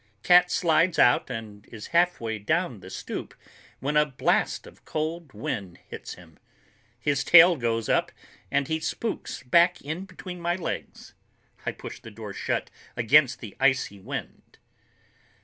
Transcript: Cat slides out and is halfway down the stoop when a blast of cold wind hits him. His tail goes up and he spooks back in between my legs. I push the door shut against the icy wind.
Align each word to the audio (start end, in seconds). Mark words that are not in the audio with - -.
Cat 0.23 0.49
slides 0.49 0.97
out 0.97 1.29
and 1.29 1.67
is 1.67 1.89
halfway 1.93 2.39
down 2.39 2.79
the 2.79 2.89
stoop 2.89 3.35
when 3.79 3.95
a 3.95 4.03
blast 4.03 4.65
of 4.65 4.83
cold 4.83 5.31
wind 5.33 5.77
hits 5.89 6.15
him. 6.15 6.39
His 6.99 7.23
tail 7.23 7.55
goes 7.55 7.87
up 7.87 8.11
and 8.49 8.67
he 8.67 8.79
spooks 8.79 9.43
back 9.43 9.79
in 9.83 10.05
between 10.05 10.41
my 10.41 10.55
legs. 10.55 11.13
I 11.67 11.71
push 11.71 11.99
the 11.99 12.09
door 12.09 12.33
shut 12.33 12.71
against 12.97 13.41
the 13.41 13.55
icy 13.59 13.99
wind. 13.99 14.57